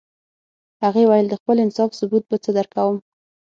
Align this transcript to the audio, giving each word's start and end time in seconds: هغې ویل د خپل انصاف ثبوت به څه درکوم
هغې 0.83 1.03
ویل 1.07 1.27
د 1.29 1.33
خپل 1.41 1.57
انصاف 1.65 1.89
ثبوت 1.99 2.23
به 2.29 2.37
څه 2.43 2.49
درکوم 2.57 2.95